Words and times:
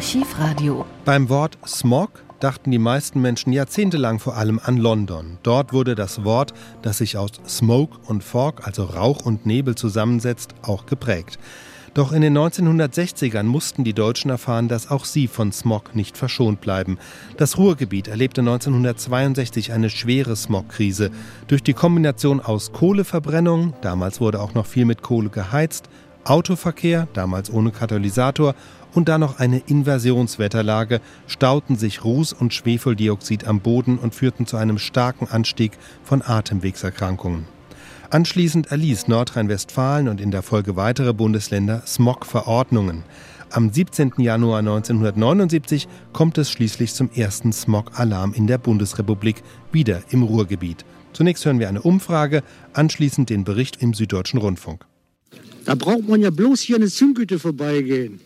Archivradio. 0.00 0.86
Beim 1.04 1.28
Wort 1.28 1.58
Smog 1.66 2.24
dachten 2.40 2.70
die 2.70 2.78
meisten 2.78 3.20
Menschen 3.20 3.52
jahrzehntelang 3.52 4.18
vor 4.18 4.34
allem 4.34 4.58
an 4.64 4.78
London. 4.78 5.36
Dort 5.42 5.74
wurde 5.74 5.94
das 5.94 6.24
Wort, 6.24 6.54
das 6.80 6.96
sich 6.96 7.18
aus 7.18 7.32
Smoke 7.46 7.98
und 8.06 8.24
Fog, 8.24 8.66
also 8.66 8.84
Rauch 8.84 9.26
und 9.26 9.44
Nebel 9.44 9.74
zusammensetzt, 9.74 10.54
auch 10.62 10.86
geprägt. 10.86 11.38
Doch 11.92 12.12
in 12.12 12.22
den 12.22 12.38
1960ern 12.38 13.42
mussten 13.42 13.84
die 13.84 13.92
Deutschen 13.92 14.30
erfahren, 14.30 14.68
dass 14.68 14.90
auch 14.90 15.04
sie 15.04 15.28
von 15.28 15.52
Smog 15.52 15.94
nicht 15.94 16.16
verschont 16.16 16.62
bleiben. 16.62 16.96
Das 17.36 17.58
Ruhrgebiet 17.58 18.08
erlebte 18.08 18.40
1962 18.40 19.74
eine 19.74 19.90
schwere 19.90 20.34
Smogkrise. 20.34 21.10
Durch 21.46 21.62
die 21.62 21.74
Kombination 21.74 22.40
aus 22.40 22.72
Kohleverbrennung, 22.72 23.74
damals 23.82 24.18
wurde 24.18 24.40
auch 24.40 24.54
noch 24.54 24.64
viel 24.64 24.86
mit 24.86 25.02
Kohle 25.02 25.28
geheizt, 25.28 25.90
Autoverkehr, 26.24 27.08
damals 27.12 27.50
ohne 27.50 27.70
Katalysator, 27.70 28.54
und 28.94 29.08
dann 29.08 29.20
noch 29.20 29.38
eine 29.38 29.58
Inversionswetterlage, 29.58 31.00
stauten 31.26 31.76
sich 31.76 32.04
Ruß 32.04 32.32
und 32.32 32.54
Schwefeldioxid 32.54 33.46
am 33.46 33.60
Boden 33.60 33.98
und 33.98 34.14
führten 34.14 34.46
zu 34.46 34.56
einem 34.56 34.78
starken 34.78 35.28
Anstieg 35.28 35.72
von 36.02 36.22
Atemwegserkrankungen. 36.22 37.46
Anschließend 38.10 38.72
erließ 38.72 39.06
Nordrhein-Westfalen 39.06 40.08
und 40.08 40.20
in 40.20 40.32
der 40.32 40.42
Folge 40.42 40.74
weitere 40.74 41.14
Bundesländer 41.14 41.84
Smog-Verordnungen. 41.86 43.04
Am 43.52 43.72
17. 43.72 44.14
Januar 44.18 44.60
1979 44.60 45.88
kommt 46.12 46.38
es 46.38 46.50
schließlich 46.50 46.92
zum 46.94 47.10
ersten 47.12 47.52
Smog-Alarm 47.52 48.32
in 48.34 48.46
der 48.46 48.58
Bundesrepublik, 48.58 49.42
wieder 49.72 50.02
im 50.10 50.22
Ruhrgebiet. 50.22 50.84
Zunächst 51.12 51.44
hören 51.44 51.58
wir 51.58 51.68
eine 51.68 51.82
Umfrage, 51.82 52.42
anschließend 52.72 53.30
den 53.30 53.44
Bericht 53.44 53.82
im 53.82 53.94
Süddeutschen 53.94 54.40
Rundfunk. 54.40 54.86
Da 55.64 55.74
braucht 55.74 56.08
man 56.08 56.20
ja 56.20 56.30
bloß 56.30 56.60
hier 56.60 56.76
eine 56.76 56.88
Zündgüte 56.88 57.38
vorbeigehen. 57.38 58.20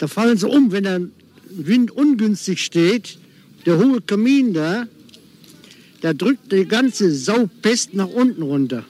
Da 0.00 0.08
fallen 0.08 0.38
sie 0.38 0.48
um, 0.48 0.72
wenn 0.72 0.84
der 0.84 1.02
Wind 1.50 1.90
ungünstig 1.90 2.64
steht. 2.64 3.18
Der 3.66 3.76
hohe 3.76 4.00
Kamin 4.00 4.54
da, 4.54 4.88
da 6.00 6.14
drückt 6.14 6.50
die 6.50 6.64
ganze 6.64 7.14
Saupest 7.14 7.92
nach 7.92 8.08
unten 8.08 8.40
runter. 8.40 8.86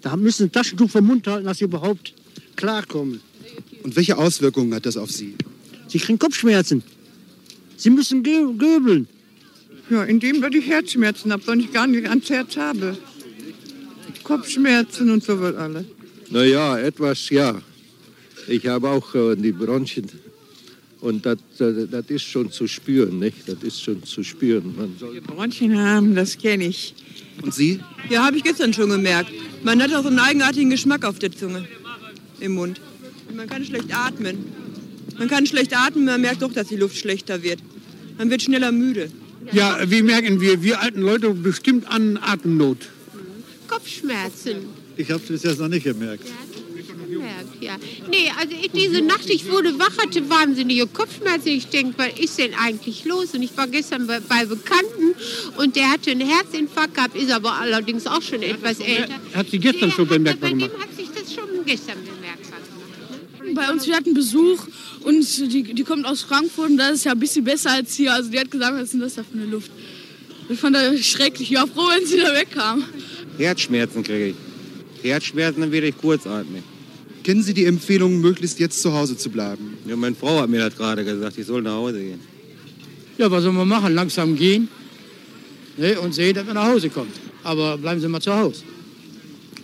Da 0.00 0.16
müssen 0.16 0.46
ein 0.48 0.52
Taschentuch 0.52 0.90
vom 0.90 1.06
Mund 1.06 1.28
halten, 1.28 1.46
dass 1.46 1.58
sie 1.58 1.64
überhaupt 1.64 2.12
klarkommen. 2.56 3.20
Und 3.84 3.94
welche 3.94 4.18
Auswirkungen 4.18 4.74
hat 4.74 4.84
das 4.84 4.96
auf 4.96 5.12
Sie? 5.12 5.36
Sie 5.86 5.98
kriegen 5.98 6.18
Kopfschmerzen. 6.18 6.82
Sie 7.76 7.90
müssen 7.90 8.24
gö 8.24 8.52
göbeln. 8.58 9.06
Ja, 9.90 10.02
indem 10.02 10.44
ich 10.52 10.66
Herzschmerzen 10.66 11.32
habe, 11.32 11.46
weil 11.46 11.60
ich 11.60 11.72
gar 11.72 11.86
nicht 11.86 12.08
ans 12.08 12.28
Herz 12.28 12.56
habe. 12.56 12.98
Kopfschmerzen 14.24 15.08
und 15.10 15.22
so 15.22 15.40
was 15.40 15.54
alles. 15.54 15.84
Naja, 16.30 16.78
etwas 16.78 17.30
ja. 17.30 17.62
Ich 18.48 18.66
habe 18.66 18.88
auch 18.88 19.14
äh, 19.14 19.36
die 19.36 19.52
Bronchien 19.52 20.08
und 21.02 21.26
das, 21.26 21.38
das 21.58 22.06
ist 22.08 22.22
schon 22.22 22.52
zu 22.52 22.68
spüren, 22.68 23.18
nicht? 23.18 23.48
Das 23.48 23.60
ist 23.62 23.82
schon 23.82 24.04
zu 24.04 24.22
spüren. 24.22 24.74
Man 24.76 24.96
soll 24.98 25.20
Bronchien 25.20 25.76
haben, 25.76 26.14
das 26.14 26.38
kenne 26.38 26.68
ich. 26.68 26.94
Und 27.42 27.52
Sie? 27.52 27.80
Ja, 28.08 28.24
habe 28.24 28.36
ich 28.36 28.44
gestern 28.44 28.72
schon 28.72 28.88
gemerkt. 28.88 29.30
Man 29.64 29.82
hat 29.82 29.92
auch 29.92 30.02
so 30.02 30.08
einen 30.08 30.20
eigenartigen 30.20 30.70
Geschmack 30.70 31.04
auf 31.04 31.18
der 31.18 31.32
Zunge, 31.32 31.66
im 32.38 32.52
Mund. 32.52 32.80
Man 33.34 33.48
kann 33.48 33.64
schlecht 33.64 33.92
atmen. 33.92 34.44
Man 35.18 35.28
kann 35.28 35.44
schlecht 35.44 35.76
atmen, 35.76 36.04
man 36.04 36.20
merkt 36.20 36.42
doch, 36.42 36.52
dass 36.52 36.68
die 36.68 36.76
Luft 36.76 36.96
schlechter 36.96 37.42
wird. 37.42 37.58
Man 38.16 38.30
wird 38.30 38.42
schneller 38.42 38.70
müde. 38.70 39.10
Ja, 39.50 39.78
wie 39.90 40.02
merken 40.02 40.40
wir, 40.40 40.62
wir 40.62 40.80
alten 40.80 41.00
Leute 41.00 41.30
bestimmt 41.30 41.88
an 41.88 42.16
Atemnot? 42.16 42.78
Kopfschmerzen. 43.66 44.58
Ich 44.96 45.10
habe 45.10 45.20
es 45.20 45.28
bis 45.28 45.42
jetzt 45.42 45.58
noch 45.58 45.68
nicht 45.68 45.82
gemerkt. 45.82 46.28
Ja 46.28 46.52
gemerkt, 46.52 46.61
ja. 47.62 47.76
Nee, 48.10 48.30
also 48.38 48.54
ich, 48.60 48.70
diese 48.72 49.00
Nacht, 49.02 49.28
ich 49.30 49.48
wurde 49.50 49.78
wach, 49.78 49.96
hatte 49.98 50.28
wahnsinnige 50.28 50.86
Kopfschmerzen. 50.86 51.48
Ich 51.48 51.68
denke, 51.68 51.94
was 51.96 52.18
ist 52.18 52.38
denn 52.38 52.54
eigentlich 52.54 53.04
los? 53.04 53.34
Und 53.34 53.42
ich 53.42 53.56
war 53.56 53.68
gestern 53.68 54.06
bei, 54.06 54.20
bei, 54.20 54.44
Bekannten 54.44 55.14
und 55.56 55.76
der 55.76 55.90
hatte 55.90 56.10
einen 56.10 56.28
Herzinfarkt 56.28 56.94
gehabt, 56.94 57.16
ist 57.16 57.30
aber 57.30 57.52
allerdings 57.54 58.06
auch 58.06 58.20
schon 58.20 58.42
etwas 58.42 58.80
älter. 58.80 59.14
Hat 59.34 59.48
sie 59.50 59.58
gestern 59.58 59.88
der 59.88 59.96
schon 59.96 60.08
bemerkt 60.08 60.40
Bei 60.40 60.50
gemacht? 60.50 60.72
dem 60.72 60.80
hat 60.80 60.96
sich 60.96 61.08
das 61.14 61.32
schon 61.32 61.64
gestern 61.64 61.98
bemerkbar 62.04 62.58
gemacht. 62.60 63.54
Bei 63.54 63.72
uns, 63.72 63.86
wir 63.86 63.94
hatten 63.94 64.14
Besuch 64.14 64.66
und 65.04 65.52
die, 65.52 65.62
die 65.74 65.84
kommt 65.84 66.06
aus 66.06 66.22
Frankfurt 66.22 66.70
und 66.70 66.76
das 66.76 66.92
ist 66.96 67.04
ja 67.04 67.12
ein 67.12 67.20
bisschen 67.20 67.44
besser 67.44 67.70
als 67.70 67.94
hier. 67.94 68.12
Also 68.12 68.30
die 68.30 68.38
hat 68.38 68.50
gesagt, 68.50 68.74
was 68.74 68.82
ist 68.82 68.92
denn 68.94 69.00
das 69.00 69.14
da 69.14 69.22
für 69.22 69.38
eine 69.38 69.46
Luft? 69.46 69.70
Ich 70.48 70.58
fand 70.58 70.74
das 70.76 71.06
schrecklich. 71.06 71.52
Ich 71.52 71.56
war 71.56 71.66
froh, 71.66 71.88
wenn 71.96 72.06
sie 72.06 72.18
da 72.18 72.34
wegkam. 72.34 72.84
Herzschmerzen 73.38 74.02
kriege 74.02 74.28
ich. 74.28 74.36
Herzschmerzen, 75.02 75.60
dann 75.60 75.72
werde 75.72 75.88
ich 75.88 75.96
kurzatmig. 75.96 76.62
Kennen 77.22 77.42
Sie 77.42 77.54
die 77.54 77.66
Empfehlung, 77.66 78.20
möglichst 78.20 78.58
jetzt 78.58 78.82
zu 78.82 78.92
Hause 78.92 79.16
zu 79.16 79.30
bleiben? 79.30 79.76
Ja, 79.86 79.96
meine 79.96 80.16
Frau 80.16 80.40
hat 80.40 80.50
mir 80.50 80.60
das 80.60 80.76
gerade 80.76 81.04
gesagt, 81.04 81.38
ich 81.38 81.46
soll 81.46 81.62
nach 81.62 81.74
Hause 81.74 82.00
gehen. 82.00 82.20
Ja, 83.18 83.30
was 83.30 83.44
soll 83.44 83.52
man 83.52 83.68
machen? 83.68 83.94
Langsam 83.94 84.34
gehen 84.34 84.68
ne? 85.76 86.00
und 86.00 86.14
sehen, 86.14 86.34
dass 86.34 86.44
man 86.44 86.54
nach 86.54 86.66
Hause 86.66 86.90
kommt. 86.90 87.12
Aber 87.44 87.78
bleiben 87.78 88.00
Sie 88.00 88.08
mal 88.08 88.20
zu 88.20 88.34
Hause. 88.34 88.62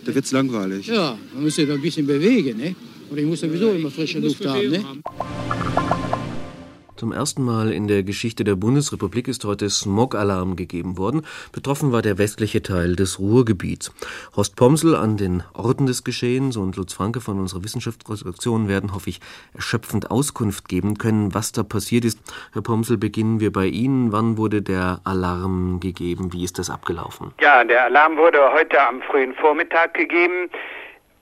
Da 0.05 0.15
wird's 0.15 0.31
langweilig. 0.31 0.87
Ja, 0.87 1.17
man 1.33 1.43
muss 1.43 1.55
sich 1.55 1.67
da 1.67 1.73
ein 1.73 1.81
bisschen 1.81 2.07
bewegen. 2.07 2.57
Ne? 2.57 2.75
Und 3.09 3.17
ich 3.17 3.25
muss 3.25 3.41
sowieso 3.41 3.71
immer 3.71 3.91
frische 3.91 4.19
Luft 4.19 4.45
haben. 4.45 4.69
Ne? 4.69 4.85
Zum 6.99 7.13
ersten 7.13 7.45
Mal 7.45 7.71
in 7.71 7.87
der 7.87 8.03
Geschichte 8.03 8.43
der 8.43 8.55
Bundesrepublik 8.55 9.29
ist 9.29 9.45
heute 9.45 9.69
Smog-Alarm 9.69 10.57
gegeben 10.57 10.97
worden. 10.97 11.25
Betroffen 11.53 11.93
war 11.93 12.01
der 12.01 12.17
westliche 12.17 12.61
Teil 12.61 12.97
des 12.97 13.19
Ruhrgebiets. 13.19 13.93
Horst 14.35 14.57
Pomsel 14.57 14.97
an 14.97 15.15
den 15.15 15.41
Orten 15.53 15.85
des 15.85 16.03
Geschehens 16.03 16.57
und 16.57 16.75
Lutz 16.75 16.91
Franke 16.91 17.21
von 17.21 17.39
unserer 17.39 17.63
Wissenschaftsredaktion 17.63 18.67
werden, 18.67 18.93
hoffe 18.93 19.11
ich, 19.11 19.21
erschöpfend 19.53 20.11
Auskunft 20.11 20.67
geben 20.67 20.97
können, 20.97 21.33
was 21.33 21.53
da 21.53 21.63
passiert 21.63 22.03
ist. 22.03 22.19
Herr 22.51 22.63
Pomsel, 22.63 22.97
beginnen 22.97 23.39
wir 23.39 23.53
bei 23.53 23.67
Ihnen. 23.67 24.11
Wann 24.11 24.35
wurde 24.35 24.61
der 24.61 24.99
Alarm 25.05 25.79
gegeben? 25.79 26.33
Wie 26.33 26.43
ist 26.43 26.59
das 26.59 26.69
abgelaufen? 26.69 27.31
Ja, 27.39 27.63
der 27.63 27.85
Alarm 27.85 28.17
wurde 28.17 28.39
heute 28.51 28.77
am 28.85 29.01
frühen 29.03 29.33
Vormittag 29.35 29.93
gegeben 29.93 30.49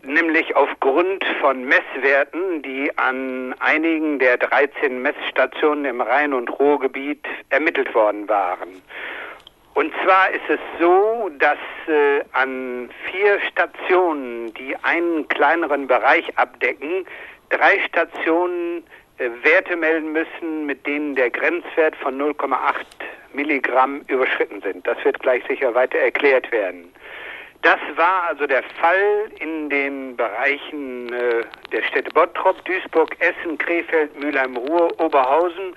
nämlich 0.07 0.55
aufgrund 0.55 1.23
von 1.41 1.65
Messwerten, 1.65 2.61
die 2.61 2.91
an 2.97 3.53
einigen 3.59 4.19
der 4.19 4.37
13 4.37 5.01
Messstationen 5.01 5.85
im 5.85 6.01
Rhein- 6.01 6.33
und 6.33 6.49
Ruhrgebiet 6.59 7.25
ermittelt 7.49 7.93
worden 7.93 8.27
waren. 8.27 8.81
Und 9.73 9.93
zwar 10.03 10.31
ist 10.31 10.49
es 10.49 10.59
so, 10.79 11.29
dass 11.37 11.59
äh, 11.87 12.23
an 12.31 12.89
vier 13.11 13.39
Stationen, 13.51 14.51
die 14.55 14.75
einen 14.81 15.27
kleineren 15.27 15.85
Bereich 15.85 16.35
abdecken, 16.35 17.05
drei 17.49 17.79
Stationen 17.87 18.83
äh, 19.19 19.29
Werte 19.43 19.75
melden 19.75 20.13
müssen, 20.13 20.65
mit 20.65 20.87
denen 20.87 21.15
der 21.15 21.29
Grenzwert 21.29 21.95
von 21.97 22.19
0,8 22.19 22.57
Milligramm 23.33 24.01
überschritten 24.07 24.61
sind. 24.61 24.87
Das 24.87 24.97
wird 25.05 25.19
gleich 25.19 25.43
sicher 25.47 25.75
weiter 25.75 25.99
erklärt 25.99 26.51
werden. 26.51 26.91
Das 27.61 27.79
war 27.95 28.23
also 28.29 28.45
der 28.45 28.63
Fall 28.79 29.31
in 29.39 29.69
den 29.69 30.15
Bereichen 30.15 31.11
äh, 31.11 31.43
der 31.71 31.83
Städte 31.83 32.11
Bottrop, 32.11 32.63
Duisburg, 32.65 33.15
Essen, 33.19 33.57
Krefeld, 33.57 34.17
Mülheim-Ruhr, 34.19 34.99
Oberhausen 34.99 35.73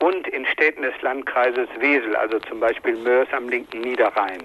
und 0.00 0.26
in 0.28 0.46
Städten 0.46 0.82
des 0.82 0.94
Landkreises 1.02 1.68
Wesel, 1.78 2.14
also 2.16 2.38
zum 2.40 2.60
Beispiel 2.60 2.96
Mörs 2.96 3.28
am 3.32 3.48
linken 3.48 3.80
Niederrhein. 3.80 4.42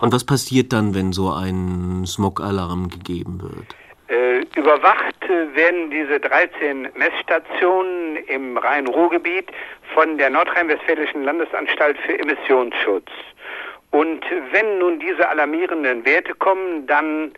Und 0.00 0.12
was 0.12 0.24
passiert 0.24 0.72
dann, 0.72 0.94
wenn 0.94 1.12
so 1.12 1.32
ein 1.32 2.04
Smog-Alarm 2.06 2.88
gegeben 2.88 3.40
wird? 3.42 3.74
Äh, 4.08 4.44
überwacht 4.58 5.28
werden 5.28 5.90
diese 5.90 6.20
13 6.20 6.88
Messstationen 6.94 8.16
im 8.28 8.56
Rhein-Ruhr-Gebiet 8.56 9.50
von 9.94 10.18
der 10.18 10.30
Nordrhein-Westfälischen 10.30 11.24
Landesanstalt 11.24 11.96
für 11.98 12.18
Emissionsschutz. 12.18 13.10
Und 13.94 14.24
wenn 14.50 14.78
nun 14.78 14.98
diese 14.98 15.28
alarmierenden 15.28 16.04
Werte 16.04 16.34
kommen, 16.34 16.84
dann 16.88 17.32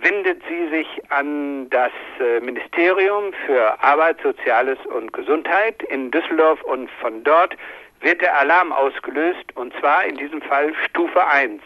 wendet 0.00 0.42
sie 0.48 0.68
sich 0.70 0.88
an 1.08 1.70
das 1.70 1.92
äh, 2.18 2.40
Ministerium 2.40 3.32
für 3.46 3.80
Arbeit, 3.80 4.16
Soziales 4.20 4.78
und 4.86 5.12
Gesundheit 5.12 5.80
in 5.84 6.10
Düsseldorf 6.10 6.60
und 6.62 6.90
von 7.00 7.22
dort 7.22 7.56
wird 8.00 8.20
der 8.22 8.36
Alarm 8.36 8.72
ausgelöst 8.72 9.44
und 9.54 9.72
zwar 9.78 10.04
in 10.04 10.16
diesem 10.16 10.42
Fall 10.42 10.74
Stufe 10.88 11.24
1. 11.24 11.62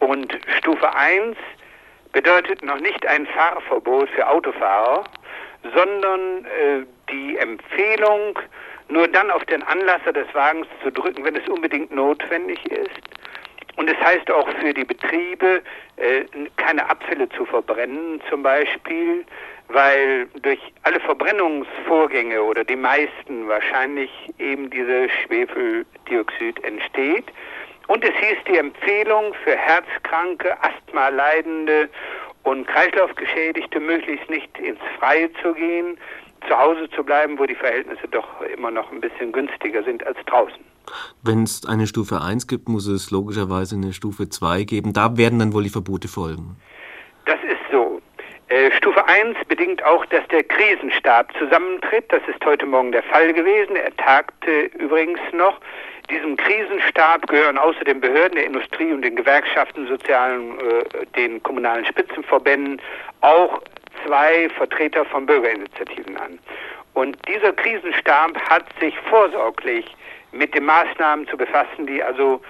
Und 0.00 0.38
Stufe 0.58 0.94
1 0.94 1.34
bedeutet 2.12 2.62
noch 2.62 2.80
nicht 2.80 3.06
ein 3.06 3.26
Fahrverbot 3.26 4.10
für 4.10 4.28
Autofahrer, 4.28 5.04
sondern 5.74 6.44
äh, 6.44 6.84
die 7.10 7.38
Empfehlung, 7.38 8.38
nur 8.90 9.08
dann 9.08 9.30
auf 9.30 9.46
den 9.46 9.62
Anlasser 9.62 10.12
des 10.12 10.26
Wagens 10.34 10.66
zu 10.82 10.92
drücken, 10.92 11.24
wenn 11.24 11.36
es 11.36 11.48
unbedingt 11.48 11.90
notwendig 11.90 12.62
ist. 12.70 13.15
Und 13.76 13.90
es 13.90 13.96
heißt 13.98 14.30
auch 14.30 14.48
für 14.60 14.72
die 14.72 14.84
Betriebe, 14.84 15.62
äh, 15.96 16.24
keine 16.56 16.88
Abfälle 16.88 17.28
zu 17.30 17.44
verbrennen 17.44 18.20
zum 18.28 18.42
Beispiel, 18.42 19.24
weil 19.68 20.26
durch 20.42 20.60
alle 20.82 21.00
Verbrennungsvorgänge 21.00 22.42
oder 22.42 22.64
die 22.64 22.76
meisten 22.76 23.48
wahrscheinlich 23.48 24.10
eben 24.38 24.70
dieses 24.70 25.10
Schwefeldioxid 25.24 26.62
entsteht. 26.64 27.26
Und 27.88 28.04
es 28.04 28.14
hieß 28.16 28.38
die 28.48 28.58
Empfehlung 28.58 29.34
für 29.44 29.56
Herzkranke, 29.56 30.56
Asthma-Leidende 30.62 31.88
und 32.42 32.66
Kreislaufgeschädigte 32.66 33.78
möglichst 33.78 34.28
nicht 34.30 34.58
ins 34.58 34.80
Freie 34.98 35.32
zu 35.42 35.52
gehen, 35.52 35.98
zu 36.48 36.56
Hause 36.56 36.88
zu 36.90 37.04
bleiben, 37.04 37.38
wo 37.38 37.46
die 37.46 37.54
Verhältnisse 37.54 38.08
doch 38.08 38.40
immer 38.40 38.70
noch 38.70 38.90
ein 38.90 39.00
bisschen 39.00 39.32
günstiger 39.32 39.82
sind 39.82 40.06
als 40.06 40.18
draußen. 40.26 40.64
Wenn 41.22 41.42
es 41.42 41.66
eine 41.66 41.86
Stufe 41.86 42.20
1 42.20 42.46
gibt, 42.46 42.68
muss 42.68 42.86
es 42.86 43.10
logischerweise 43.10 43.76
eine 43.76 43.92
Stufe 43.92 44.28
2 44.28 44.64
geben. 44.64 44.92
Da 44.92 45.16
werden 45.16 45.38
dann 45.38 45.52
wohl 45.52 45.64
die 45.64 45.70
Verbote 45.70 46.08
folgen. 46.08 46.56
Das 47.24 47.38
ist 47.44 47.60
so. 47.70 48.00
Äh, 48.48 48.70
Stufe 48.72 49.04
1 49.06 49.36
bedingt 49.48 49.84
auch, 49.84 50.06
dass 50.06 50.26
der 50.28 50.44
Krisenstab 50.44 51.32
zusammentritt. 51.36 52.04
Das 52.10 52.22
ist 52.28 52.44
heute 52.44 52.66
Morgen 52.66 52.92
der 52.92 53.02
Fall 53.02 53.32
gewesen. 53.32 53.76
Er 53.76 53.94
tagte 53.96 54.70
übrigens 54.78 55.20
noch. 55.32 55.58
Diesem 56.08 56.36
Krisenstab 56.36 57.26
gehören 57.26 57.58
außer 57.58 57.82
den 57.84 58.00
Behörden 58.00 58.36
der 58.36 58.46
Industrie 58.46 58.92
und 58.92 59.02
den 59.02 59.16
Gewerkschaften, 59.16 59.88
sozialen, 59.88 60.60
äh, 60.60 61.06
den 61.16 61.42
kommunalen 61.42 61.84
Spitzenverbänden 61.84 62.80
auch 63.22 63.60
zwei 64.04 64.48
Vertreter 64.50 65.04
von 65.04 65.26
Bürgerinitiativen 65.26 66.16
an. 66.16 66.38
Und 66.94 67.16
dieser 67.28 67.52
Krisenstab 67.52 68.38
hat 68.48 68.64
sich 68.80 68.98
vorsorglich 69.10 69.86
mit 70.32 70.54
den 70.54 70.64
Maßnahmen 70.64 71.26
zu 71.28 71.36
befassen, 71.36 71.86
die 71.86 72.02
also 72.02 72.40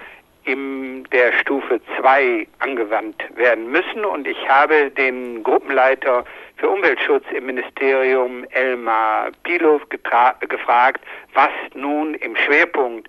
in 0.45 1.05
der 1.11 1.33
Stufe 1.33 1.81
2 1.99 2.47
angewandt 2.61 3.23
werden 3.35 3.71
müssen. 3.71 4.05
Und 4.05 4.27
ich 4.27 4.49
habe 4.49 4.91
den 4.93 5.43
Gruppenleiter 5.43 6.25
für 6.57 6.69
Umweltschutz 6.69 7.25
im 7.35 7.47
Ministerium, 7.47 8.45
Elmar 8.51 9.31
Pilow, 9.43 9.81
gefragt, 9.89 11.05
was 11.35 11.51
nun 11.75 12.15
im 12.15 12.37
Schwerpunkt 12.37 13.09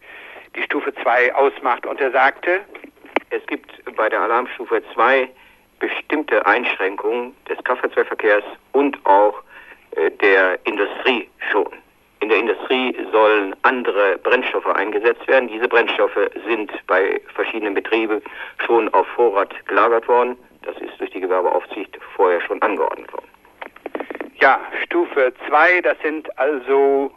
die 0.55 0.63
Stufe 0.63 0.93
2 1.03 1.35
ausmacht. 1.35 1.85
Und 1.85 2.01
er 2.01 2.11
sagte, 2.11 2.61
es 3.29 3.45
gibt 3.45 3.71
bei 3.95 4.09
der 4.09 4.21
Alarmstufe 4.21 4.81
2 4.93 5.29
bestimmte 5.79 6.45
Einschränkungen 6.45 7.35
des 7.49 7.57
Kraftfahrzeugverkehrs 7.63 8.43
und 8.71 8.97
auch 9.05 9.41
äh, 9.91 10.11
der 10.11 10.59
Industrie 10.65 11.29
schon. 11.51 11.69
In 12.19 12.29
der 12.29 12.39
Industrie 12.39 12.95
sollen 13.11 13.55
andere 13.61 14.17
Brennstoffe 14.17 14.67
eingesetzt 14.67 15.27
werden. 15.27 15.49
Diese 15.49 15.67
Brennstoffe 15.67 16.29
sind 16.47 16.71
bei 16.87 17.21
verschiedenen 17.35 17.73
Betrieben 17.73 18.21
schon 18.65 18.91
auf 18.93 19.07
Vorrat 19.15 19.53
gelagert 19.67 20.07
worden. 20.07 20.35
Das 20.63 20.75
ist 20.77 20.99
durch 20.99 21.11
die 21.11 21.21
Gewerbeaufsicht 21.21 21.97
vorher 22.15 22.41
schon 22.41 22.61
angeordnet 22.61 23.11
worden. 23.13 23.27
Ja, 24.39 24.59
Stufe 24.83 25.31
2, 25.47 25.81
das 25.81 25.97
sind 26.03 26.27
also 26.39 27.11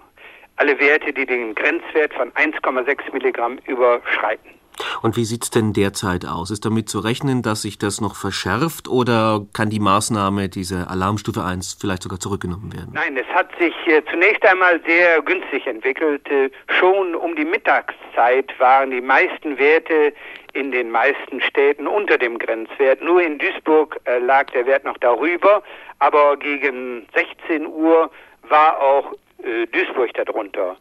alle 0.56 0.78
Werte, 0.78 1.12
die 1.12 1.26
den 1.26 1.54
Grenzwert 1.54 2.12
von 2.14 2.30
1,6 2.32 3.12
Milligramm 3.12 3.58
überschreiten. 3.66 4.59
Und 5.02 5.16
wie 5.16 5.24
sieht 5.24 5.44
es 5.44 5.50
denn 5.50 5.72
derzeit 5.72 6.26
aus? 6.26 6.50
Ist 6.50 6.64
damit 6.64 6.88
zu 6.88 7.00
rechnen, 7.00 7.42
dass 7.42 7.62
sich 7.62 7.78
das 7.78 8.00
noch 8.00 8.14
verschärft 8.14 8.88
oder 8.88 9.46
kann 9.52 9.70
die 9.70 9.80
Maßnahme, 9.80 10.48
diese 10.48 10.88
Alarmstufe 10.88 11.42
1, 11.42 11.78
vielleicht 11.80 12.02
sogar 12.02 12.20
zurückgenommen 12.20 12.72
werden? 12.72 12.90
Nein, 12.92 13.16
es 13.16 13.26
hat 13.34 13.50
sich 13.58 13.74
äh, 13.86 14.02
zunächst 14.10 14.44
einmal 14.44 14.80
sehr 14.86 15.22
günstig 15.22 15.66
entwickelt. 15.66 16.28
Äh, 16.30 16.50
schon 16.78 17.14
um 17.14 17.36
die 17.36 17.44
Mittagszeit 17.44 18.52
waren 18.58 18.90
die 18.90 19.00
meisten 19.00 19.58
Werte 19.58 20.12
in 20.52 20.72
den 20.72 20.90
meisten 20.90 21.40
Städten 21.40 21.86
unter 21.86 22.18
dem 22.18 22.38
Grenzwert. 22.38 23.02
Nur 23.02 23.22
in 23.22 23.38
Duisburg 23.38 24.00
äh, 24.04 24.18
lag 24.18 24.50
der 24.50 24.66
Wert 24.66 24.84
noch 24.84 24.98
darüber, 24.98 25.62
aber 25.98 26.36
gegen 26.36 27.06
16 27.14 27.66
Uhr 27.66 28.10
war 28.48 28.80
auch 28.80 29.12
äh, 29.42 29.66
Duisburg 29.66 30.12
darunter. 30.14 30.76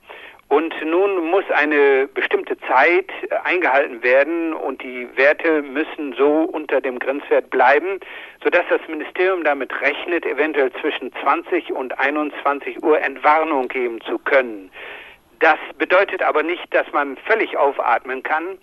Und 0.49 0.73
nun 0.83 1.29
muss 1.29 1.43
eine 1.51 2.07
bestimmte 2.07 2.57
Zeit 2.61 3.09
äh, 3.29 3.35
eingehalten 3.43 4.01
werden 4.01 4.53
und 4.53 4.81
die 4.81 5.07
Werte 5.15 5.61
müssen 5.61 6.13
so 6.17 6.41
unter 6.41 6.81
dem 6.81 6.97
Grenzwert 6.97 7.51
bleiben, 7.51 7.99
sodass 8.43 8.63
das 8.69 8.81
Ministerium 8.87 9.43
damit 9.43 9.71
rechnet, 9.79 10.25
eventuell 10.25 10.71
zwischen 10.81 11.13
20 11.21 11.71
und 11.71 11.97
21 11.99 12.83
Uhr 12.83 12.99
Entwarnung 12.99 13.67
geben 13.67 14.01
zu 14.01 14.17
können. 14.17 14.71
Das 15.39 15.59
bedeutet 15.77 16.23
aber 16.23 16.41
nicht, 16.41 16.73
dass 16.73 16.91
man 16.91 17.15
völlig 17.27 17.55
aufatmen 17.55 18.23
kann, 18.23 18.57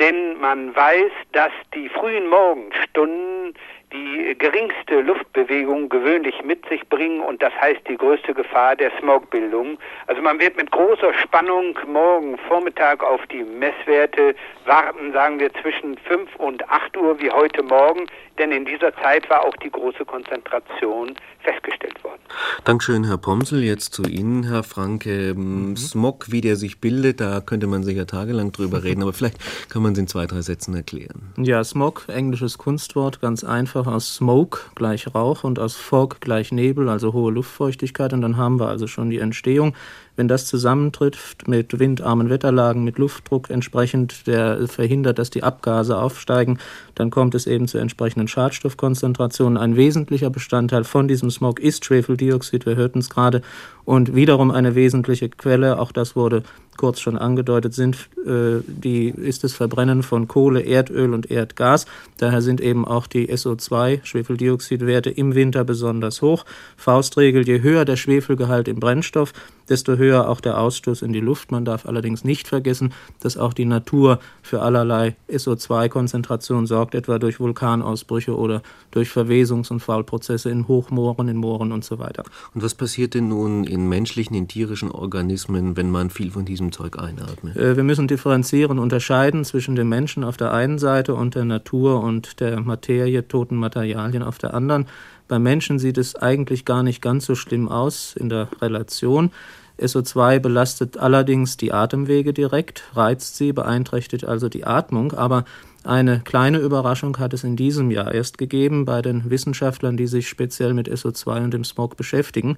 denn 0.00 0.38
man 0.40 0.74
weiß, 0.74 1.12
dass 1.32 1.52
die 1.72 1.88
frühen 1.88 2.28
Morgenstunden 2.28 3.54
die 3.92 4.36
geringste 4.38 5.00
Luftbewegung 5.00 5.88
gewöhnlich 5.88 6.34
mit 6.44 6.68
sich 6.68 6.86
bringen 6.88 7.20
und 7.20 7.42
das 7.42 7.52
heißt 7.60 7.80
die 7.88 7.96
größte 7.96 8.34
Gefahr 8.34 8.76
der 8.76 8.90
Smogbildung. 9.00 9.78
Also 10.06 10.20
man 10.20 10.38
wird 10.38 10.56
mit 10.56 10.70
großer 10.70 11.14
Spannung 11.14 11.78
morgen 11.86 12.36
Vormittag 12.48 13.02
auf 13.02 13.20
die 13.28 13.44
Messwerte 13.44 14.34
warten, 14.66 15.12
sagen 15.12 15.40
wir 15.40 15.52
zwischen 15.54 15.96
5 15.98 16.36
und 16.36 16.68
8 16.68 16.96
Uhr 16.96 17.18
wie 17.20 17.30
heute 17.30 17.62
Morgen, 17.62 18.06
denn 18.38 18.52
in 18.52 18.64
dieser 18.64 18.94
Zeit 18.96 19.28
war 19.30 19.44
auch 19.44 19.56
die 19.56 19.70
große 19.70 20.04
Konzentration 20.04 21.16
festgestellt 21.40 22.02
worden. 22.04 22.20
Dankeschön, 22.64 23.04
Herr 23.04 23.18
Pomsel. 23.18 23.62
Jetzt 23.62 23.94
zu 23.94 24.02
Ihnen, 24.04 24.44
Herr 24.44 24.62
Franke. 24.62 25.34
Mhm. 25.34 25.76
Smog, 25.76 26.30
wie 26.30 26.40
der 26.40 26.56
sich 26.56 26.80
bildet, 26.80 27.20
da 27.20 27.40
könnte 27.40 27.66
man 27.66 27.82
sicher 27.82 28.06
tagelang 28.06 28.52
drüber 28.52 28.82
reden, 28.84 29.02
aber 29.02 29.12
vielleicht 29.12 29.38
kann 29.70 29.82
man 29.82 29.92
es 29.92 29.98
in 29.98 30.06
zwei, 30.08 30.26
drei 30.26 30.40
Sätzen 30.40 30.74
erklären. 30.74 31.32
Ja, 31.36 31.64
Smog, 31.64 32.04
englisches 32.08 32.58
Kunstwort, 32.58 33.20
ganz 33.20 33.44
einfach 33.44 33.77
aus 33.86 34.16
Smoke 34.16 34.60
gleich 34.74 35.14
Rauch 35.14 35.44
und 35.44 35.58
aus 35.58 35.76
Fog 35.76 36.20
gleich 36.20 36.52
Nebel, 36.52 36.88
also 36.88 37.12
hohe 37.12 37.30
Luftfeuchtigkeit. 37.30 38.12
Und 38.12 38.22
dann 38.22 38.36
haben 38.36 38.58
wir 38.58 38.68
also 38.68 38.86
schon 38.86 39.10
die 39.10 39.18
Entstehung 39.18 39.74
wenn 40.18 40.26
das 40.28 40.46
zusammentrifft 40.46 41.46
mit 41.46 41.78
windarmen 41.78 42.28
Wetterlagen, 42.28 42.82
mit 42.82 42.98
Luftdruck 42.98 43.50
entsprechend, 43.50 44.26
der 44.26 44.66
verhindert, 44.66 45.20
dass 45.20 45.30
die 45.30 45.44
Abgase 45.44 45.96
aufsteigen, 45.96 46.58
dann 46.96 47.10
kommt 47.10 47.36
es 47.36 47.46
eben 47.46 47.68
zu 47.68 47.78
entsprechenden 47.78 48.26
Schadstoffkonzentrationen. 48.26 49.56
Ein 49.56 49.76
wesentlicher 49.76 50.28
Bestandteil 50.28 50.82
von 50.82 51.06
diesem 51.06 51.30
Smog 51.30 51.60
ist 51.60 51.84
Schwefeldioxid, 51.84 52.66
wir 52.66 52.74
hörten 52.74 52.98
es 52.98 53.10
gerade, 53.10 53.42
und 53.84 54.14
wiederum 54.14 54.50
eine 54.50 54.74
wesentliche 54.74 55.30
Quelle, 55.30 55.78
auch 55.78 55.92
das 55.92 56.14
wurde 56.14 56.42
kurz 56.76 57.00
schon 57.00 57.16
angedeutet, 57.16 57.74
sind 57.74 58.08
äh, 58.26 58.60
die, 58.66 59.08
ist 59.08 59.44
das 59.44 59.52
Verbrennen 59.52 60.02
von 60.02 60.28
Kohle, 60.28 60.60
Erdöl 60.60 61.14
und 61.14 61.30
Erdgas. 61.30 61.86
Daher 62.18 62.42
sind 62.42 62.60
eben 62.60 62.86
auch 62.86 63.06
die 63.06 63.32
SO2, 63.32 64.04
Schwefeldioxidwerte, 64.04 65.10
im 65.10 65.34
Winter 65.34 65.64
besonders 65.64 66.22
hoch. 66.22 66.44
Faustregel, 66.76 67.46
je 67.46 67.62
höher 67.62 67.84
der 67.84 67.96
Schwefelgehalt 67.96 68.68
im 68.68 68.78
Brennstoff, 68.78 69.32
desto 69.68 69.96
höher 69.96 70.28
auch 70.28 70.40
der 70.40 70.58
Ausstoß 70.58 71.02
in 71.02 71.12
die 71.12 71.20
Luft. 71.20 71.52
Man 71.52 71.64
darf 71.64 71.86
allerdings 71.86 72.24
nicht 72.24 72.48
vergessen, 72.48 72.92
dass 73.20 73.36
auch 73.36 73.52
die 73.52 73.64
Natur 73.64 74.18
für 74.42 74.62
allerlei 74.62 75.16
SO2-Konzentration 75.30 76.66
sorgt, 76.66 76.94
etwa 76.94 77.18
durch 77.18 77.40
Vulkanausbrüche 77.40 78.36
oder 78.36 78.62
durch 78.90 79.10
Verwesungs- 79.10 79.70
und 79.70 79.80
Faulprozesse 79.80 80.50
in 80.50 80.68
Hochmooren, 80.68 81.28
in 81.28 81.36
Mooren 81.36 81.72
und 81.72 81.84
so 81.84 81.98
weiter. 81.98 82.24
Und 82.54 82.62
was 82.62 82.74
passiert 82.74 83.14
denn 83.14 83.28
nun 83.28 83.64
in 83.64 83.88
menschlichen, 83.88 84.36
in 84.36 84.48
tierischen 84.48 84.90
Organismen, 84.90 85.76
wenn 85.76 85.90
man 85.90 86.10
viel 86.10 86.30
von 86.30 86.44
diesem 86.44 86.72
Zeug 86.72 86.98
einatmet? 86.98 87.56
Äh, 87.56 87.76
wir 87.76 87.84
müssen 87.84 88.08
differenzieren, 88.08 88.78
unterscheiden 88.78 89.44
zwischen 89.44 89.76
dem 89.76 89.88
Menschen 89.88 90.24
auf 90.24 90.36
der 90.36 90.52
einen 90.52 90.78
Seite 90.78 91.14
und 91.14 91.34
der 91.34 91.44
Natur 91.44 92.02
und 92.02 92.40
der 92.40 92.60
Materie, 92.60 93.26
toten 93.26 93.56
Materialien 93.56 94.22
auf 94.22 94.38
der 94.38 94.54
anderen. 94.54 94.86
Beim 95.28 95.42
Menschen 95.42 95.78
sieht 95.78 95.98
es 95.98 96.16
eigentlich 96.16 96.64
gar 96.64 96.82
nicht 96.82 97.02
ganz 97.02 97.26
so 97.26 97.34
schlimm 97.34 97.68
aus 97.68 98.16
in 98.16 98.28
der 98.28 98.48
Relation. 98.60 99.30
SO2 99.78 100.40
belastet 100.40 100.96
allerdings 100.96 101.56
die 101.56 101.72
Atemwege 101.72 102.32
direkt, 102.32 102.82
reizt 102.94 103.36
sie, 103.36 103.52
beeinträchtigt 103.52 104.24
also 104.24 104.48
die 104.48 104.64
Atmung, 104.64 105.12
aber 105.12 105.44
eine 105.84 106.20
kleine 106.20 106.58
Überraschung 106.58 107.18
hat 107.18 107.32
es 107.32 107.44
in 107.44 107.56
diesem 107.56 107.90
Jahr 107.90 108.12
erst 108.12 108.36
gegeben 108.36 108.84
bei 108.84 109.00
den 109.00 109.30
Wissenschaftlern, 109.30 109.96
die 109.96 110.08
sich 110.08 110.28
speziell 110.28 110.74
mit 110.74 110.88
SO2 110.88 111.44
und 111.44 111.54
dem 111.54 111.64
Smog 111.64 111.96
beschäftigen. 111.96 112.56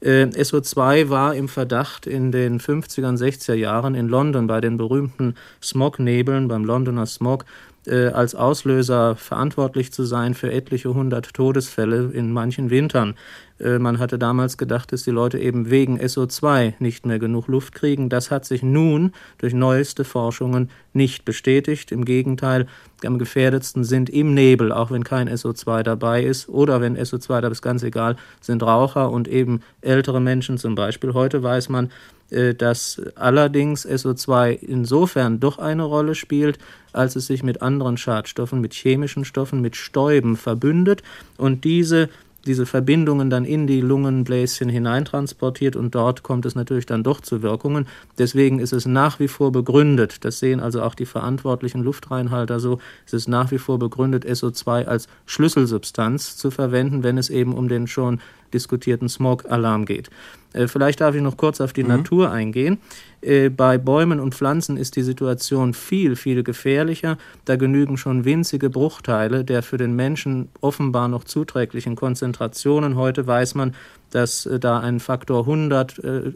Äh, 0.00 0.26
SO2 0.26 1.08
war 1.08 1.34
im 1.34 1.48
Verdacht 1.48 2.06
in 2.06 2.30
den 2.30 2.60
50er 2.60 3.08
und 3.08 3.16
60er 3.16 3.54
Jahren 3.54 3.94
in 3.94 4.08
London 4.08 4.46
bei 4.46 4.60
den 4.60 4.76
berühmten 4.76 5.34
Smognebeln, 5.62 6.46
beim 6.46 6.64
Londoner 6.64 7.06
Smog, 7.06 7.46
äh, 7.88 8.08
als 8.08 8.34
Auslöser 8.34 9.16
verantwortlich 9.16 9.92
zu 9.92 10.04
sein 10.04 10.34
für 10.34 10.52
etliche 10.52 10.94
hundert 10.94 11.32
Todesfälle 11.34 12.10
in 12.12 12.32
manchen 12.32 12.70
Wintern. 12.70 13.14
Äh, 13.60 13.78
man 13.78 13.98
hatte 13.98 14.18
damals 14.18 14.56
gedacht, 14.56 14.92
dass 14.92 15.02
die 15.02 15.10
Leute 15.10 15.38
eben 15.38 15.70
wegen 15.70 16.00
SO2 16.00 16.74
nicht 16.78 17.06
mehr 17.06 17.18
genug 17.18 17.48
Luft 17.48 17.74
kriegen. 17.74 18.08
Das 18.08 18.30
hat 18.30 18.44
sich 18.44 18.62
nun 18.62 19.12
durch 19.38 19.54
neueste 19.54 20.04
Forschungen 20.04 20.70
nicht 20.92 21.24
bestätigt. 21.24 21.92
Im 21.92 22.04
Gegenteil, 22.04 22.66
am 23.04 23.18
gefährdetsten 23.18 23.84
sind 23.84 24.10
im 24.10 24.34
Nebel, 24.34 24.72
auch 24.72 24.90
wenn 24.90 25.04
kein 25.04 25.28
SO2 25.28 25.82
dabei 25.82 26.24
ist, 26.24 26.48
oder 26.48 26.80
wenn 26.80 26.96
SO2 26.96 27.40
da 27.40 27.48
ist 27.48 27.62
ganz 27.62 27.82
egal, 27.82 28.16
sind 28.40 28.62
Raucher 28.62 29.10
und 29.10 29.28
eben 29.28 29.60
ältere 29.80 30.20
Menschen 30.20 30.58
zum 30.58 30.74
Beispiel. 30.74 31.14
Heute 31.14 31.42
weiß 31.42 31.68
man, 31.68 31.90
äh, 32.30 32.54
dass 32.54 33.00
allerdings 33.14 33.86
SO2 33.86 34.50
insofern 34.50 35.40
doch 35.40 35.58
eine 35.58 35.84
Rolle 35.84 36.14
spielt, 36.14 36.58
als 36.92 37.16
es 37.16 37.26
sich 37.26 37.42
mit 37.42 37.62
anderen 37.62 37.96
Schadstoffen, 37.96 38.60
mit 38.60 38.74
chemischen 38.74 39.24
Stoffen, 39.24 39.60
mit 39.60 39.76
Stäuben 39.76 40.36
verbündet 40.36 41.02
und 41.36 41.64
diese 41.64 42.08
diese 42.46 42.66
Verbindungen 42.66 43.30
dann 43.30 43.44
in 43.44 43.66
die 43.66 43.80
Lungenbläschen 43.80 44.68
hineintransportiert 44.68 45.76
und 45.76 45.94
dort 45.94 46.22
kommt 46.22 46.46
es 46.46 46.54
natürlich 46.54 46.86
dann 46.86 47.02
doch 47.02 47.20
zu 47.20 47.42
Wirkungen. 47.42 47.86
Deswegen 48.18 48.58
ist 48.58 48.72
es 48.72 48.86
nach 48.86 49.20
wie 49.20 49.28
vor 49.28 49.52
begründet, 49.52 50.24
das 50.24 50.38
sehen 50.38 50.60
also 50.60 50.82
auch 50.82 50.94
die 50.94 51.06
verantwortlichen 51.06 51.82
Luftreinhalter 51.82 52.60
so, 52.60 52.78
es 53.06 53.12
ist 53.12 53.28
nach 53.28 53.50
wie 53.50 53.58
vor 53.58 53.78
begründet, 53.78 54.24
SO2 54.24 54.84
als 54.84 55.08
Schlüsselsubstanz 55.26 56.36
zu 56.36 56.50
verwenden, 56.50 57.02
wenn 57.02 57.18
es 57.18 57.28
eben 57.28 57.54
um 57.54 57.68
den 57.68 57.86
schon 57.86 58.20
diskutierten 58.52 59.08
Smog-Alarm 59.08 59.84
geht. 59.84 60.10
Äh, 60.52 60.68
vielleicht 60.68 61.00
darf 61.00 61.14
ich 61.14 61.22
noch 61.22 61.36
kurz 61.36 61.60
auf 61.60 61.72
die 61.72 61.82
mhm. 61.82 61.90
Natur 61.90 62.30
eingehen. 62.30 62.78
Äh, 63.20 63.48
bei 63.48 63.78
Bäumen 63.78 64.20
und 64.20 64.34
Pflanzen 64.34 64.76
ist 64.76 64.96
die 64.96 65.02
Situation 65.02 65.74
viel, 65.74 66.16
viel 66.16 66.42
gefährlicher. 66.42 67.18
Da 67.44 67.56
genügen 67.56 67.96
schon 67.96 68.24
winzige 68.24 68.70
Bruchteile 68.70 69.44
der 69.44 69.62
für 69.62 69.76
den 69.76 69.94
Menschen 69.94 70.48
offenbar 70.60 71.08
noch 71.08 71.24
zuträglichen 71.24 71.96
Konzentrationen. 71.96 72.96
Heute 72.96 73.26
weiß 73.26 73.54
man, 73.54 73.74
dass 74.10 74.46
äh, 74.46 74.58
da 74.58 74.80
ein 74.80 75.00
Faktor 75.00 75.40
100 75.40 75.98
äh, 75.98 76.32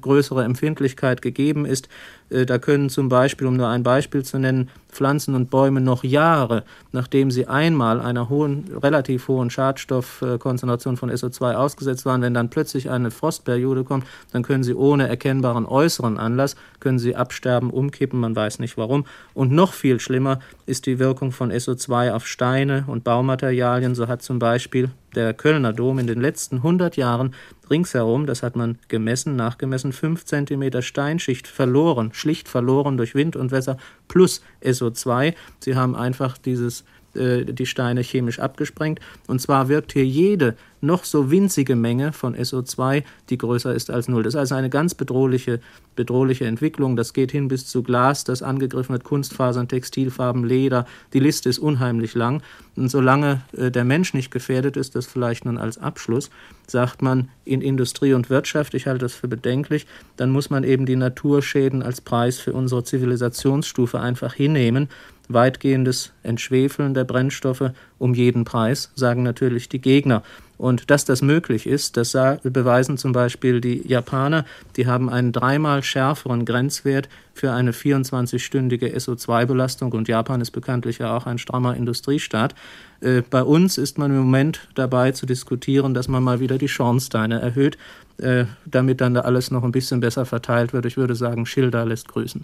größere 0.00 0.44
Empfindlichkeit 0.44 1.22
gegeben 1.22 1.64
ist. 1.66 1.88
Äh, 2.30 2.46
da 2.46 2.58
können 2.58 2.90
zum 2.90 3.08
Beispiel, 3.08 3.46
um 3.46 3.56
nur 3.56 3.68
ein 3.68 3.82
Beispiel 3.82 4.24
zu 4.24 4.38
nennen, 4.38 4.70
Pflanzen 4.88 5.34
und 5.34 5.50
Bäume 5.50 5.80
noch 5.80 6.04
Jahre, 6.04 6.64
nachdem 6.92 7.30
sie 7.30 7.46
einmal 7.46 8.00
einer 8.00 8.28
hohen, 8.28 8.64
relativ 8.82 9.28
hohen 9.28 9.50
Schadstoffkonzentration 9.50 10.96
von 10.96 11.10
SO2 11.10 11.54
ausgesetzt 11.54 12.04
waren, 12.06 12.22
wenn 12.22 12.34
dann 12.34 12.50
plötzlich 12.50 12.90
eine 12.90 13.10
Frostperiode 13.10 13.84
kommt, 13.84 14.04
dann 14.32 14.42
können 14.42 14.64
sie 14.64 14.74
ohne 14.74 15.08
erkennbaren 15.08 15.66
äußeren 15.66 16.18
Anlass, 16.18 16.56
können 16.80 16.98
sie 16.98 17.14
absterben, 17.16 17.70
umkippen, 17.70 18.18
man 18.18 18.34
weiß 18.34 18.58
nicht 18.58 18.76
warum. 18.76 19.04
Und 19.34 19.52
noch 19.52 19.72
viel 19.72 20.00
schlimmer 20.00 20.40
ist 20.66 20.86
die 20.86 20.98
Wirkung 20.98 21.32
von 21.32 21.52
SO2 21.52 22.12
auf 22.12 22.26
Steine 22.26 22.84
und 22.86 23.04
Baumaterialien. 23.04 23.94
So 23.94 24.08
hat 24.08 24.22
zum 24.22 24.38
Beispiel 24.38 24.90
der 25.14 25.34
Kölner 25.34 25.72
Dom 25.72 25.98
in 25.98 26.06
den 26.06 26.20
letzten 26.20 26.56
100 26.56 26.96
Jahren 26.96 27.34
ringsherum, 27.70 28.26
das 28.26 28.42
hat 28.42 28.56
man 28.56 28.78
gemessen, 28.88 29.36
nachgemessen, 29.36 29.92
5 29.92 30.24
cm 30.24 30.82
Steinschicht 30.82 31.46
verloren, 31.46 32.12
schlicht 32.12 32.48
verloren 32.48 32.96
durch 32.96 33.14
Wind 33.14 33.36
und 33.36 33.50
Wetter 33.50 33.76
plus 34.08 34.42
SO2. 34.62 35.34
Sie 35.60 35.76
haben 35.76 35.94
einfach 35.94 36.38
dieses 36.38 36.84
äh, 37.14 37.44
die 37.44 37.66
Steine 37.66 38.02
chemisch 38.02 38.38
abgesprengt. 38.38 39.00
Und 39.26 39.40
zwar 39.40 39.68
wirkt 39.68 39.92
hier 39.92 40.06
jede 40.06 40.56
noch 40.80 41.04
so 41.04 41.30
winzige 41.30 41.76
Menge 41.76 42.12
von 42.12 42.34
SO2, 42.34 43.02
die 43.28 43.38
größer 43.38 43.74
ist 43.74 43.90
als 43.90 44.08
null. 44.08 44.22
Das 44.22 44.34
ist 44.34 44.40
also 44.40 44.54
eine 44.54 44.70
ganz 44.70 44.94
bedrohliche, 44.94 45.60
bedrohliche 45.96 46.46
Entwicklung. 46.46 46.96
Das 46.96 47.12
geht 47.12 47.32
hin 47.32 47.48
bis 47.48 47.66
zu 47.66 47.82
Glas, 47.82 48.24
das 48.24 48.42
angegriffen 48.42 48.92
wird, 48.92 49.04
Kunstfasern, 49.04 49.68
Textilfarben, 49.68 50.44
Leder. 50.44 50.86
Die 51.12 51.20
Liste 51.20 51.48
ist 51.48 51.58
unheimlich 51.58 52.14
lang. 52.14 52.42
Und 52.76 52.90
solange 52.90 53.42
äh, 53.56 53.70
der 53.70 53.84
Mensch 53.84 54.14
nicht 54.14 54.30
gefährdet 54.30 54.76
ist, 54.76 54.94
das 54.94 55.06
vielleicht 55.06 55.44
nun 55.44 55.58
als 55.58 55.78
Abschluss, 55.78 56.30
sagt 56.66 57.02
man 57.02 57.28
in 57.44 57.60
Industrie 57.60 58.14
und 58.14 58.30
Wirtschaft, 58.30 58.74
ich 58.74 58.86
halte 58.86 59.00
das 59.00 59.14
für 59.14 59.28
bedenklich, 59.28 59.86
dann 60.16 60.30
muss 60.30 60.48
man 60.48 60.64
eben 60.64 60.86
die 60.86 60.96
Naturschäden 60.96 61.82
als 61.82 62.00
Preis 62.00 62.38
für 62.38 62.52
unsere 62.52 62.84
Zivilisationsstufe 62.84 64.00
einfach 64.00 64.34
hinnehmen 64.34 64.88
weitgehendes 65.32 66.12
Entschwefeln 66.22 66.94
der 66.94 67.04
Brennstoffe 67.04 67.72
um 67.98 68.14
jeden 68.14 68.44
Preis, 68.44 68.90
sagen 68.94 69.22
natürlich 69.22 69.68
die 69.68 69.80
Gegner. 69.80 70.22
Und 70.60 70.90
dass 70.90 71.06
das 71.06 71.22
möglich 71.22 71.66
ist, 71.66 71.96
das 71.96 72.12
beweisen 72.42 72.98
zum 72.98 73.12
Beispiel 73.12 73.62
die 73.62 73.80
Japaner. 73.88 74.44
Die 74.76 74.86
haben 74.86 75.08
einen 75.08 75.32
dreimal 75.32 75.82
schärferen 75.82 76.44
Grenzwert 76.44 77.08
für 77.32 77.52
eine 77.52 77.72
24-stündige 77.72 78.94
SO2-Belastung 78.94 79.92
und 79.92 80.06
Japan 80.06 80.42
ist 80.42 80.50
bekanntlich 80.50 80.98
ja 80.98 81.16
auch 81.16 81.24
ein 81.24 81.38
strammer 81.38 81.74
Industriestaat. 81.74 82.54
Äh, 83.00 83.22
bei 83.22 83.42
uns 83.42 83.78
ist 83.78 83.96
man 83.96 84.10
im 84.10 84.18
Moment 84.18 84.68
dabei 84.74 85.12
zu 85.12 85.24
diskutieren, 85.24 85.94
dass 85.94 86.08
man 86.08 86.22
mal 86.22 86.40
wieder 86.40 86.58
die 86.58 86.68
Schornsteine 86.68 87.40
erhöht, 87.40 87.78
äh, 88.18 88.44
damit 88.66 89.00
dann 89.00 89.14
da 89.14 89.22
alles 89.22 89.50
noch 89.50 89.64
ein 89.64 89.72
bisschen 89.72 90.00
besser 90.00 90.26
verteilt 90.26 90.74
wird. 90.74 90.84
Ich 90.84 90.98
würde 90.98 91.14
sagen, 91.14 91.46
Schilder 91.46 91.86
lässt 91.86 92.08
grüßen. 92.08 92.38